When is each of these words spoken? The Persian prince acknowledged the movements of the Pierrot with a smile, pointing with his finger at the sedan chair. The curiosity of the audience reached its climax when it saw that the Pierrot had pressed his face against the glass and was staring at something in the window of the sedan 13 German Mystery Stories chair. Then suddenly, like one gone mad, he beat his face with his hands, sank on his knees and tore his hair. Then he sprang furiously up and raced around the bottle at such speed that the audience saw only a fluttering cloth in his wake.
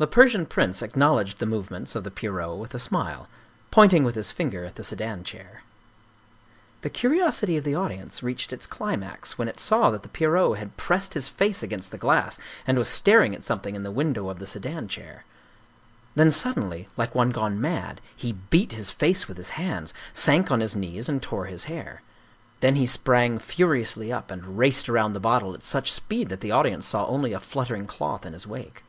The 0.00 0.06
Persian 0.06 0.46
prince 0.46 0.80
acknowledged 0.80 1.40
the 1.40 1.44
movements 1.44 1.96
of 1.96 2.04
the 2.04 2.12
Pierrot 2.12 2.56
with 2.56 2.72
a 2.72 2.78
smile, 2.78 3.26
pointing 3.72 4.04
with 4.04 4.14
his 4.14 4.30
finger 4.30 4.64
at 4.64 4.76
the 4.76 4.84
sedan 4.84 5.24
chair. 5.24 5.62
The 6.82 6.88
curiosity 6.88 7.56
of 7.56 7.64
the 7.64 7.74
audience 7.74 8.22
reached 8.22 8.52
its 8.52 8.64
climax 8.64 9.38
when 9.38 9.48
it 9.48 9.58
saw 9.58 9.90
that 9.90 10.04
the 10.04 10.08
Pierrot 10.08 10.58
had 10.58 10.76
pressed 10.76 11.14
his 11.14 11.28
face 11.28 11.64
against 11.64 11.90
the 11.90 11.98
glass 11.98 12.38
and 12.64 12.78
was 12.78 12.86
staring 12.88 13.34
at 13.34 13.42
something 13.42 13.74
in 13.74 13.82
the 13.82 13.90
window 13.90 14.28
of 14.28 14.38
the 14.38 14.46
sedan 14.46 14.86
13 14.86 14.88
German 14.88 15.14
Mystery 15.16 15.24
Stories 15.24 16.14
chair. 16.14 16.14
Then 16.14 16.30
suddenly, 16.54 16.88
like 16.96 17.16
one 17.16 17.30
gone 17.30 17.60
mad, 17.60 18.00
he 18.14 18.34
beat 18.50 18.70
his 18.74 18.92
face 18.92 19.26
with 19.26 19.36
his 19.36 19.48
hands, 19.58 19.92
sank 20.12 20.52
on 20.52 20.60
his 20.60 20.76
knees 20.76 21.08
and 21.08 21.20
tore 21.20 21.46
his 21.46 21.64
hair. 21.64 22.02
Then 22.60 22.76
he 22.76 22.86
sprang 22.86 23.40
furiously 23.40 24.12
up 24.12 24.30
and 24.30 24.56
raced 24.56 24.88
around 24.88 25.14
the 25.14 25.18
bottle 25.18 25.54
at 25.54 25.64
such 25.64 25.90
speed 25.90 26.28
that 26.28 26.40
the 26.40 26.52
audience 26.52 26.86
saw 26.86 27.04
only 27.06 27.32
a 27.32 27.40
fluttering 27.40 27.88
cloth 27.88 28.24
in 28.24 28.32
his 28.32 28.46
wake. 28.46 28.84